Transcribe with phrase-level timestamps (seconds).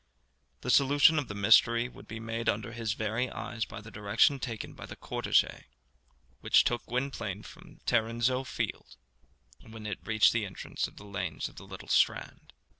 [0.61, 4.39] The solution of the mystery would be made under his very eyes by the direction
[4.39, 5.65] taken by the cortège
[6.39, 8.97] which took Gwynplaine from Tarrinzeau Field
[9.61, 12.51] when it reached the entrance of the lanes of the Little Strand.